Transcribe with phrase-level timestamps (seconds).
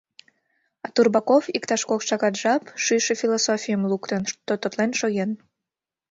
[0.85, 5.31] А Турбаков иктаж кок шагат жап, шӱйшӧ философийым луктын, тототлен шоген.